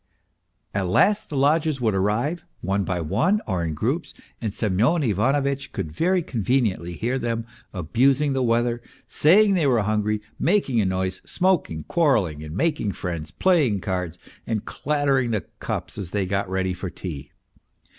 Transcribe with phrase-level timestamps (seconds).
[0.73, 5.13] At last the lodgers would arrive, one by one or in groups, and Semyon 270
[5.13, 5.15] MR.
[5.15, 10.81] PROHARTCHIN Ivanovitch could very conveniently hear them abusing the weather, saying they were hungry, making
[10.81, 14.17] a noise, smoking, quarrelling, and making friends, playing cards,
[14.47, 17.31] and clattering the cups as they got ready for tea.